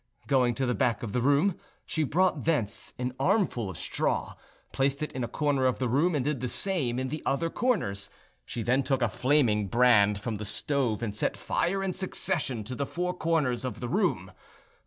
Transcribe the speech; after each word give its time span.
Going 0.25 0.55
to 0.55 0.65
the 0.65 0.73
back 0.73 1.03
of 1.03 1.11
the 1.13 1.21
room, 1.21 1.59
she 1.85 2.01
brought 2.03 2.45
thence 2.45 2.91
an 2.97 3.13
armful 3.19 3.69
of 3.69 3.77
straw, 3.77 4.33
placed 4.71 5.03
it 5.03 5.11
in 5.11 5.23
a 5.23 5.27
corner 5.27 5.65
of 5.65 5.77
the 5.77 5.87
room, 5.87 6.15
and 6.15 6.25
did 6.25 6.39
the 6.39 6.47
same 6.47 6.97
in 6.97 7.09
the 7.09 7.21
other 7.23 7.51
corners. 7.51 8.09
She 8.43 8.63
then 8.63 8.81
took 8.81 9.03
a 9.03 9.09
flaming 9.09 9.67
brand 9.67 10.19
from 10.19 10.37
the 10.37 10.43
stove 10.43 11.03
and 11.03 11.15
set 11.15 11.37
fire 11.37 11.83
in 11.83 11.93
succession 11.93 12.63
to 12.63 12.73
the 12.73 12.87
four 12.87 13.13
corners 13.13 13.63
of 13.63 13.79
the 13.79 13.87
room. 13.87 14.31